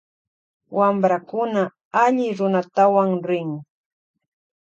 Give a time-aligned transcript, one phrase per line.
[0.77, 1.61] Wamprakuna
[2.03, 3.49] alli runatawan rin.